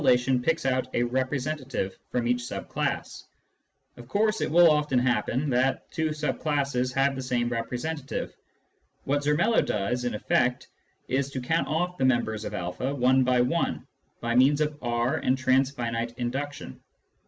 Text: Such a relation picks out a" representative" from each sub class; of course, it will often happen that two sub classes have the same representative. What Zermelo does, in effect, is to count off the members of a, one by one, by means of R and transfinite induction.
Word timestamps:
Such 0.01 0.05
a 0.05 0.11
relation 0.13 0.41
picks 0.41 0.65
out 0.65 0.87
a" 0.95 1.03
representative" 1.03 1.95
from 2.11 2.27
each 2.27 2.43
sub 2.43 2.67
class; 2.67 3.25
of 3.97 4.07
course, 4.07 4.41
it 4.41 4.49
will 4.49 4.71
often 4.71 4.97
happen 4.97 5.47
that 5.51 5.91
two 5.91 6.11
sub 6.11 6.39
classes 6.39 6.91
have 6.93 7.15
the 7.15 7.21
same 7.21 7.49
representative. 7.49 8.35
What 9.03 9.21
Zermelo 9.21 9.61
does, 9.63 10.03
in 10.03 10.15
effect, 10.15 10.69
is 11.07 11.29
to 11.29 11.39
count 11.39 11.67
off 11.67 11.99
the 11.99 12.05
members 12.05 12.45
of 12.45 12.55
a, 12.55 12.95
one 12.95 13.23
by 13.23 13.41
one, 13.41 13.85
by 14.21 14.33
means 14.33 14.59
of 14.59 14.75
R 14.81 15.17
and 15.17 15.37
transfinite 15.37 16.17
induction. 16.17 16.79